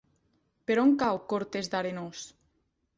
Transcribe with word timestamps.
Per 0.71 0.77
on 0.85 0.95
cau 1.05 1.21
Cortes 1.35 1.73
d'Arenós? 1.77 2.29